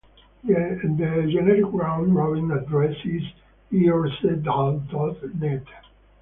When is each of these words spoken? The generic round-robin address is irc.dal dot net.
The 0.43 0.55
generic 1.31 1.65
round-robin 1.71 2.49
address 2.49 2.95
is 3.05 3.21
irc.dal 3.71 4.79
dot 4.89 5.35
net. 5.35 5.65